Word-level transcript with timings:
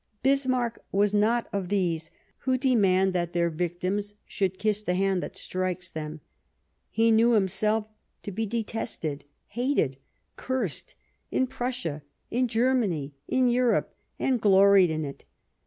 Bismarck 0.23 0.83
was 0.91 1.13
not 1.13 1.47
of 1.53 1.69
those 1.69 2.09
who 2.39 2.57
demand 2.57 3.13
that 3.13 3.33
their 3.33 3.51
victims 3.51 4.15
should 4.25 4.57
kiss 4.57 4.81
the 4.81 4.95
hand 4.95 5.21
that 5.21 5.37
strikes 5.37 5.91
them. 5.91 6.21
He 6.89 7.11
knew 7.11 7.33
himself 7.35 7.85
to 8.23 8.31
be 8.31 8.47
detested, 8.47 9.25
hated, 9.49 9.97
cursed, 10.37 10.95
in 11.29 11.45
Prussia, 11.45 12.01
in 12.31 12.47
Germany, 12.47 13.13
in 13.27 13.47
Europe, 13.47 13.93
and 14.17 14.41
gloried 14.41 14.89
in 14.89 15.05
it. 15.05 15.23